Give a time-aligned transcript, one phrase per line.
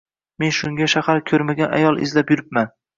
[0.43, 2.79] Men shunga shahar ko‘rmagan ayol izlab juribman